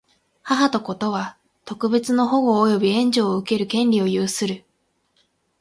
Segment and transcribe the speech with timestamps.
[0.41, 4.63] 母と子とは、特別の保護及び援助を受ける権利を有する。